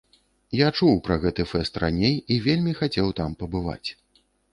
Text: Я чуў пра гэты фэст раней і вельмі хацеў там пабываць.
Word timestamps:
Я 0.59 0.69
чуў 0.77 0.95
пра 1.07 1.17
гэты 1.25 1.43
фэст 1.51 1.73
раней 1.83 2.15
і 2.37 2.37
вельмі 2.47 2.73
хацеў 2.79 3.13
там 3.21 3.37
пабываць. 3.45 3.89